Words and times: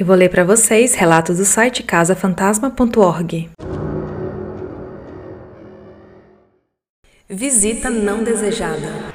Eu 0.00 0.06
vou 0.06 0.16
ler 0.16 0.30
para 0.30 0.42
vocês 0.42 0.94
relatos 0.94 1.36
do 1.36 1.44
site 1.44 1.82
casafantasma.org. 1.82 3.50
Visita 7.28 7.90
não 7.90 8.24
desejada. 8.24 9.12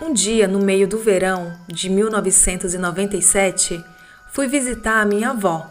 Um 0.00 0.12
dia, 0.12 0.46
no 0.46 0.60
meio 0.60 0.86
do 0.86 0.98
verão 0.98 1.52
de 1.66 1.90
1997, 1.90 3.84
fui 4.30 4.46
visitar 4.46 5.00
a 5.00 5.04
minha 5.04 5.30
avó. 5.30 5.68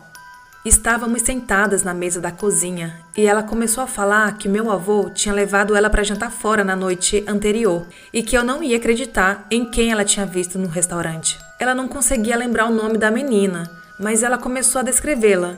Estávamos 0.66 1.22
sentadas 1.22 1.84
na 1.84 1.94
mesa 1.94 2.20
da 2.20 2.32
cozinha 2.32 3.00
e 3.16 3.26
ela 3.26 3.44
começou 3.44 3.82
a 3.82 3.88
falar 3.88 4.38
que 4.38 4.50
meu 4.50 4.70
avô 4.70 5.10
tinha 5.10 5.34
levado 5.34 5.74
ela 5.74 5.90
para 5.90 6.04
jantar 6.04 6.34
fora 6.34 6.66
na 6.66 6.76
noite 6.76 7.24
anterior 7.26 7.88
e 8.12 8.22
que 8.22 8.38
eu 8.38 8.44
não 8.44 8.62
ia 8.62 8.76
acreditar 8.76 9.48
em 9.50 9.72
quem 9.72 9.90
ela 9.90 10.04
tinha 10.04 10.26
visto 10.26 10.60
no 10.60 10.68
restaurante. 10.68 11.40
Ela 11.62 11.74
não 11.74 11.88
conseguia 11.88 12.36
lembrar 12.36 12.66
o 12.66 12.74
nome 12.74 12.98
da 12.98 13.10
menina, 13.10 13.70
mas 13.98 14.24
ela 14.24 14.38
começou 14.38 14.80
a 14.80 14.84
descrevê-la. 14.84 15.56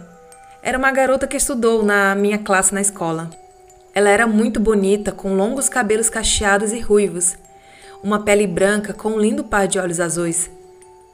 Era 0.62 0.78
uma 0.78 0.92
garota 0.92 1.26
que 1.26 1.38
estudou 1.38 1.82
na 1.82 2.14
minha 2.14 2.38
classe 2.38 2.76
na 2.76 2.82
escola. 2.82 3.32
Ela 3.96 4.10
era 4.10 4.28
muito 4.28 4.60
bonita, 4.60 5.12
com 5.12 5.36
longos 5.36 5.68
cabelos 5.68 6.10
cacheados 6.10 6.72
e 6.72 6.80
ruivos 6.80 7.38
uma 8.04 8.20
pele 8.20 8.46
branca 8.46 8.94
com 8.94 9.12
um 9.12 9.20
lindo 9.20 9.46
par 9.46 9.66
de 9.66 9.80
olhos 9.80 10.02
azuis. 10.02 10.52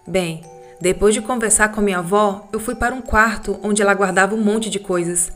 Bem, 0.07 0.43
depois 0.81 1.13
de 1.13 1.21
conversar 1.21 1.69
com 1.69 1.81
minha 1.81 1.99
avó, 1.99 2.49
eu 2.51 2.59
fui 2.59 2.73
para 2.73 2.95
um 2.95 3.01
quarto 3.01 3.59
onde 3.61 3.81
ela 3.81 3.93
guardava 3.93 4.33
um 4.33 4.43
monte 4.43 4.71
de 4.71 4.79
coisas. 4.79 5.31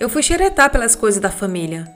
Eu 0.00 0.08
fui 0.08 0.22
xeretar 0.22 0.70
pelas 0.70 0.96
coisas 0.96 1.20
da 1.20 1.30
família. 1.30 1.86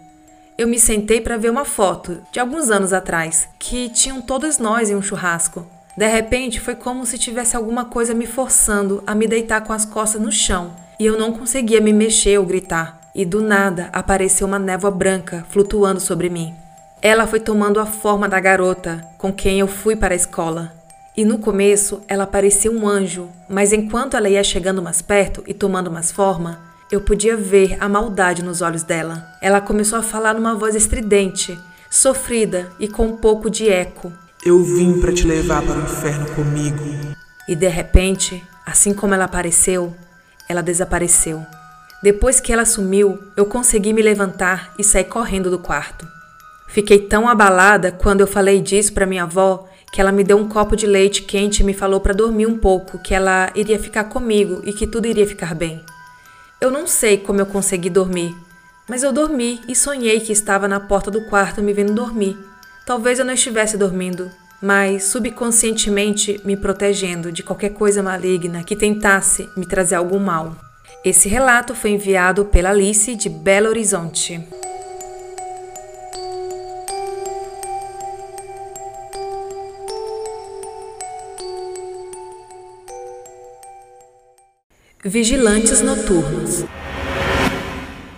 Eu 0.56 0.68
me 0.68 0.78
sentei 0.78 1.20
para 1.20 1.36
ver 1.36 1.50
uma 1.50 1.64
foto 1.64 2.22
de 2.30 2.38
alguns 2.38 2.70
anos 2.70 2.92
atrás, 2.92 3.48
que 3.58 3.88
tinham 3.91 4.22
todas 4.22 4.58
nós 4.58 4.88
em 4.88 4.94
um 4.94 5.02
churrasco. 5.02 5.66
De 5.96 6.06
repente, 6.06 6.60
foi 6.60 6.74
como 6.74 7.06
se 7.06 7.16
tivesse 7.16 7.56
alguma 7.56 7.86
coisa 7.86 8.12
me 8.12 8.27
forçando 8.27 9.02
a 9.06 9.14
me 9.14 9.27
deitar 9.27 9.62
com 9.62 9.73
as 9.73 9.84
costas 9.86 10.20
no 10.20 10.30
chão, 10.30 10.74
e 11.00 11.06
eu 11.06 11.19
não 11.19 11.32
conseguia 11.32 11.80
me 11.80 11.92
mexer 11.92 12.38
ou 12.38 12.45
gritar. 12.45 13.00
E 13.14 13.25
do 13.25 13.41
nada 13.41 13.89
apareceu 13.94 14.47
uma 14.47 14.58
névoa 14.58 14.91
branca 14.91 15.47
flutuando 15.48 16.00
sobre 16.00 16.28
mim. 16.28 16.55
Ela 17.00 17.27
foi 17.27 17.41
tomando 17.41 17.80
a 17.80 17.86
forma 17.86 18.28
da 18.28 18.39
garota 18.39 19.02
com 19.17 19.33
quem 19.33 19.61
eu 19.61 19.67
fui 19.67 19.97
para 19.97 20.12
a 20.12 20.17
escola. 20.17 20.72
E 21.17 21.24
no 21.24 21.39
começo 21.39 22.02
ela 22.08 22.27
parecia 22.27 22.70
um 22.70 22.86
anjo, 22.86 23.30
mas 23.48 23.72
enquanto 23.72 24.19
ela 24.19 24.28
ia 24.28 24.44
chegando 24.44 24.83
mais 24.83 25.00
perto 25.00 25.42
e 25.47 25.55
tomando 25.55 25.91
mais 25.91 26.12
forma, 26.12 26.61
eu 26.92 27.00
podia 27.00 27.36
ver 27.39 27.78
a 27.80 27.89
maldade 27.89 28.42
nos 28.42 28.61
olhos 28.61 28.83
dela. 28.83 29.27
Ela 29.41 29.62
começou 29.62 29.98
a 29.98 30.02
falar 30.02 30.34
numa 30.34 30.55
voz 30.55 30.74
estridente, 30.74 31.58
sofrida 31.91 32.70
e 32.78 32.86
com 32.86 33.06
um 33.06 33.17
pouco 33.17 33.48
de 33.48 33.69
eco. 33.69 34.12
Eu 34.47 34.62
vim 34.62 35.00
para 35.00 35.12
te 35.12 35.27
levar 35.27 35.61
para 35.61 35.77
o 35.77 35.83
inferno 35.83 36.33
comigo. 36.36 36.78
E 37.48 37.56
de 37.56 37.66
repente, 37.66 38.41
assim 38.64 38.94
como 38.94 39.12
ela 39.12 39.25
apareceu, 39.25 39.92
ela 40.48 40.62
desapareceu. 40.62 41.44
Depois 42.00 42.39
que 42.39 42.52
ela 42.52 42.64
sumiu, 42.64 43.19
eu 43.36 43.47
consegui 43.47 43.92
me 43.92 44.00
levantar 44.00 44.72
e 44.78 44.84
sair 44.84 45.02
correndo 45.02 45.50
do 45.50 45.58
quarto. 45.58 46.06
Fiquei 46.69 47.00
tão 47.00 47.28
abalada 47.28 47.91
quando 47.91 48.20
eu 48.20 48.27
falei 48.28 48.61
disso 48.61 48.92
para 48.92 49.05
minha 49.05 49.24
avó 49.24 49.69
que 49.92 50.00
ela 50.00 50.12
me 50.12 50.22
deu 50.22 50.36
um 50.36 50.48
copo 50.48 50.77
de 50.77 50.86
leite 50.86 51.22
quente 51.22 51.64
e 51.64 51.64
me 51.64 51.74
falou 51.74 51.98
para 51.98 52.14
dormir 52.14 52.47
um 52.47 52.56
pouco, 52.56 53.00
que 53.00 53.17
ela 53.17 53.50
iria 53.52 53.80
ficar 53.80 54.05
comigo 54.05 54.61
e 54.62 54.72
que 54.72 54.86
tudo 54.86 55.08
iria 55.08 55.27
ficar 55.27 55.56
bem. 55.56 55.84
Eu 56.61 56.70
não 56.70 56.86
sei 56.86 57.19
como 57.19 57.41
eu 57.41 57.47
consegui 57.47 57.91
dormir, 57.91 58.33
mas 58.89 59.02
eu 59.02 59.12
dormi 59.12 59.61
e 59.67 59.74
sonhei 59.74 60.20
que 60.20 60.33
estava 60.33 60.69
na 60.69 60.78
porta 60.78 61.11
do 61.11 61.22
quarto 61.22 61.61
me 61.61 61.72
vendo 61.72 61.92
dormir. 61.92 62.39
Talvez 62.87 63.19
eu 63.19 63.25
não 63.25 63.34
estivesse 63.34 63.77
dormindo, 63.77 64.31
mas 64.62 65.09
subconscientemente 65.09 66.41
me 66.45 66.56
protegendo 66.56 67.33
de 67.33 67.42
qualquer 67.42 67.70
coisa 67.70 68.01
maligna 68.01 68.62
que 68.62 68.77
tentasse 68.77 69.51
me 69.56 69.67
trazer 69.67 69.97
algum 69.97 70.20
mal. 70.20 70.55
Esse 71.05 71.29
relato 71.29 71.75
foi 71.75 71.91
enviado 71.91 72.45
pela 72.45 72.70
Alice 72.70 73.17
de 73.17 73.29
Belo 73.29 73.69
Horizonte. 73.69 74.41
Vigilantes 85.05 85.80
noturnos. 85.80 86.64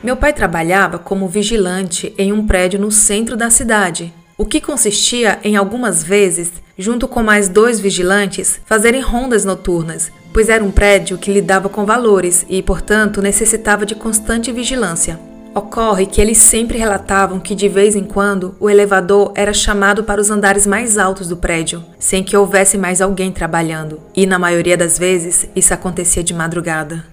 Meu 0.04 0.16
pai 0.16 0.34
trabalhava 0.34 0.98
como 0.98 1.26
vigilante 1.26 2.14
em 2.18 2.34
um 2.34 2.46
prédio 2.46 2.78
no 2.78 2.92
centro 2.92 3.34
da 3.34 3.48
cidade, 3.48 4.12
o 4.38 4.46
que 4.46 4.60
consistia 4.60 5.40
em 5.42 5.56
algumas 5.56 6.04
vezes, 6.04 6.52
junto 6.78 7.08
com 7.08 7.24
mais 7.24 7.48
dois 7.48 7.80
vigilantes, 7.80 8.60
fazerem 8.64 9.00
rondas 9.00 9.44
noturnas, 9.44 10.12
pois 10.32 10.48
era 10.48 10.62
um 10.62 10.70
prédio 10.70 11.18
que 11.18 11.32
lidava 11.32 11.68
com 11.68 11.84
valores 11.84 12.46
e, 12.48 12.62
portanto, 12.62 13.20
necessitava 13.20 13.84
de 13.84 13.96
constante 13.96 14.52
vigilância. 14.52 15.18
Ocorre 15.52 16.06
que 16.06 16.20
eles 16.20 16.38
sempre 16.38 16.78
relatavam 16.78 17.40
que 17.40 17.52
de 17.52 17.68
vez 17.68 17.96
em 17.96 18.04
quando 18.04 18.54
o 18.60 18.70
elevador 18.70 19.32
era 19.34 19.52
chamado 19.52 20.04
para 20.04 20.20
os 20.20 20.30
andares 20.30 20.68
mais 20.68 20.98
altos 20.98 21.26
do 21.26 21.36
prédio, 21.36 21.84
sem 21.98 22.22
que 22.22 22.36
houvesse 22.36 22.78
mais 22.78 23.00
alguém 23.00 23.32
trabalhando, 23.32 23.98
e 24.14 24.24
na 24.24 24.38
maioria 24.38 24.76
das 24.76 24.96
vezes 24.96 25.48
isso 25.56 25.74
acontecia 25.74 26.22
de 26.22 26.32
madrugada. 26.32 27.04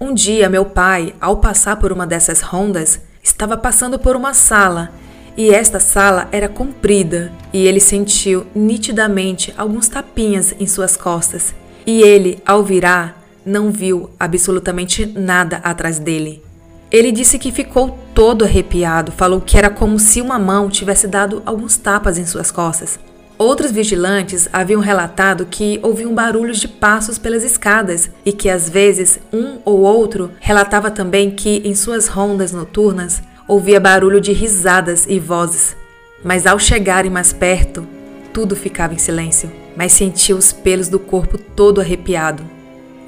Um 0.00 0.12
dia, 0.12 0.48
meu 0.48 0.64
pai, 0.64 1.14
ao 1.20 1.36
passar 1.36 1.76
por 1.76 1.92
uma 1.92 2.08
dessas 2.08 2.40
rondas, 2.40 3.00
estava 3.22 3.56
passando 3.56 4.00
por 4.00 4.16
uma 4.16 4.34
sala, 4.34 4.90
e 5.36 5.50
esta 5.50 5.78
sala 5.78 6.28
era 6.32 6.48
comprida, 6.48 7.32
e 7.52 7.66
ele 7.66 7.80
sentiu 7.80 8.46
nitidamente 8.54 9.52
alguns 9.56 9.88
tapinhas 9.88 10.54
em 10.58 10.66
suas 10.66 10.96
costas, 10.96 11.54
e 11.86 12.02
ele, 12.02 12.42
ao 12.46 12.64
virar, 12.64 13.22
não 13.44 13.70
viu 13.70 14.10
absolutamente 14.18 15.06
nada 15.06 15.58
atrás 15.58 15.98
dele. 15.98 16.42
Ele 16.90 17.12
disse 17.12 17.38
que 17.38 17.52
ficou 17.52 17.98
todo 18.14 18.44
arrepiado, 18.44 19.12
falou 19.12 19.40
que 19.40 19.58
era 19.58 19.68
como 19.68 19.98
se 19.98 20.20
uma 20.20 20.38
mão 20.38 20.70
tivesse 20.70 21.06
dado 21.06 21.42
alguns 21.44 21.76
tapas 21.76 22.16
em 22.16 22.24
suas 22.24 22.50
costas. 22.50 22.98
Outros 23.38 23.70
vigilantes 23.70 24.48
haviam 24.50 24.80
relatado 24.80 25.44
que 25.44 25.78
ouviam 25.82 26.14
barulhos 26.14 26.58
de 26.58 26.66
passos 26.66 27.18
pelas 27.18 27.44
escadas 27.44 28.10
e 28.24 28.32
que 28.32 28.48
às 28.48 28.70
vezes 28.70 29.20
um 29.30 29.58
ou 29.62 29.80
outro 29.80 30.30
relatava 30.40 30.90
também 30.90 31.30
que 31.30 31.60
em 31.62 31.74
suas 31.74 32.08
rondas 32.08 32.50
noturnas 32.50 33.20
ouvia 33.48 33.80
barulho 33.80 34.20
de 34.20 34.32
risadas 34.32 35.06
e 35.08 35.18
vozes. 35.18 35.76
Mas 36.24 36.46
ao 36.46 36.58
chegarem 36.58 37.10
mais 37.10 37.32
perto, 37.32 37.86
tudo 38.32 38.56
ficava 38.56 38.94
em 38.94 38.98
silêncio, 38.98 39.50
mas 39.76 39.92
sentia 39.92 40.36
os 40.36 40.52
pelos 40.52 40.88
do 40.88 40.98
corpo 40.98 41.38
todo 41.38 41.80
arrepiado. 41.80 42.42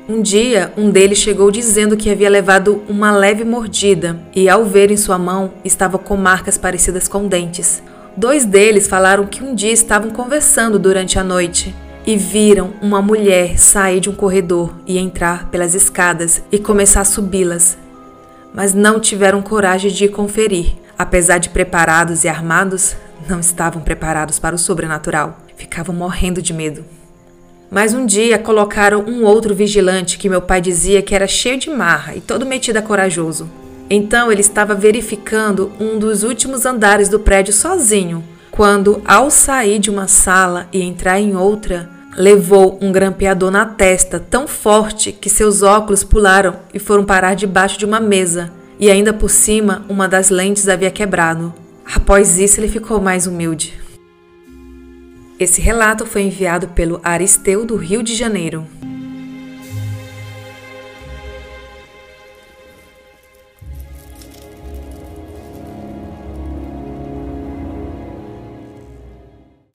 Um 0.09 0.23
dia, 0.23 0.73
um 0.75 0.89
deles 0.89 1.19
chegou 1.19 1.51
dizendo 1.51 1.97
que 1.97 2.09
havia 2.09 2.31
levado 2.31 2.83
uma 2.89 3.11
leve 3.11 3.45
mordida 3.45 4.19
e, 4.35 4.49
ao 4.49 4.65
ver 4.65 4.91
em 4.91 4.97
sua 4.97 5.19
mão, 5.19 5.53
estava 5.63 5.99
com 5.99 6.17
marcas 6.17 6.57
parecidas 6.57 7.07
com 7.07 7.29
dentes. 7.29 7.83
Dois 8.17 8.47
deles 8.47 8.89
falaram 8.89 9.27
que 9.27 9.45
um 9.45 9.55
dia 9.55 9.71
estavam 9.71 10.11
conversando 10.11 10.79
durante 10.79 11.19
a 11.19 11.25
noite 11.25 11.75
e 12.07 12.17
viram 12.17 12.73
uma 12.81 13.03
mulher 13.03 13.59
sair 13.59 14.01
de 14.01 14.09
um 14.09 14.15
corredor 14.15 14.75
e 14.87 14.97
entrar 14.97 15.51
pelas 15.51 15.75
escadas 15.75 16.43
e 16.51 16.59
começar 16.59 17.03
a 17.03 17.05
subi-las, 17.05 17.77
mas 18.53 18.75
não 18.75 19.01
tiveram 19.01 19.43
coragem 19.43 19.91
de 19.91 20.09
conferir. 20.09 20.75
Apesar 20.99 21.39
de 21.39 21.49
preparados 21.51 22.25
e 22.25 22.29
armados, 22.29 22.97
não 23.29 23.41
estavam 23.41 23.83
preparados 23.83 24.39
para 24.39 24.55
o 24.55 24.59
sobrenatural. 24.59 25.39
Ficavam 25.57 25.95
morrendo 25.95 26.43
de 26.43 26.53
medo. 26.53 26.85
Mas 27.71 27.93
um 27.93 28.07
dia 28.07 28.39
colocaram 28.39 29.05
um 29.07 29.25
outro 29.25 29.55
vigilante 29.55 30.17
que 30.17 30.29
meu 30.29 30.41
pai 30.41 30.61
dizia 30.61 31.03
que 31.03 31.15
era 31.15 31.27
cheio 31.27 31.59
de 31.59 31.69
marra 31.69 32.15
e 32.17 32.21
todo 32.21 32.47
metido 32.47 32.79
a 32.79 32.83
corajoso. 32.83 33.49
Então 33.91 34.33
ele 34.33 34.41
estava 34.41 34.75
verificando 34.75 35.73
um 35.79 35.99
dos 35.99 36.23
últimos 36.23 36.65
andares 36.65 37.09
do 37.09 37.21
prédio 37.21 37.53
sozinho, 37.53 38.25
quando, 38.51 39.03
ao 39.05 39.31
sair 39.31 39.79
de 39.79 39.91
uma 39.91 40.09
sala 40.09 40.67
e 40.73 40.83
entrar 40.83 41.21
em 41.21 41.37
outra, 41.37 41.89
levou 42.17 42.79
um 42.81 42.91
grampeador 42.91 43.51
na 43.51 43.67
testa 43.67 44.19
tão 44.19 44.47
forte 44.47 45.13
que 45.13 45.31
seus 45.31 45.63
óculos 45.63 46.03
pularam 46.03 46.57
e 46.73 46.79
foram 46.79 47.05
parar 47.05 47.35
debaixo 47.35 47.79
de 47.79 47.85
uma 47.85 48.01
mesa, 48.01 48.53
e 48.79 48.91
ainda 48.91 49.13
por 49.13 49.31
cima 49.31 49.85
uma 49.89 50.09
das 50.09 50.31
lentes 50.31 50.69
havia 50.69 50.91
quebrado. 50.91 51.53
Após 51.95 52.39
isso, 52.39 52.61
ele 52.61 52.69
ficou 52.69 53.01
mais 53.01 53.27
humilde. 53.27 53.79
Esse 55.39 55.61
relato 55.61 56.05
foi 56.05 56.23
enviado 56.23 56.69
pelo 56.69 57.01
Aristeu 57.03 57.65
do 57.65 57.77
Rio 57.77 58.03
de 58.03 58.15
Janeiro. 58.15 58.67